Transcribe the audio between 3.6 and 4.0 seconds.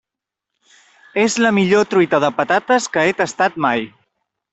mai.